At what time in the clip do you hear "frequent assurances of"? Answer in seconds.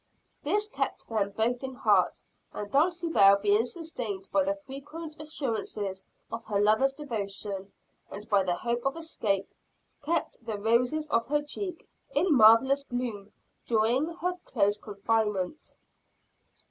4.55-6.43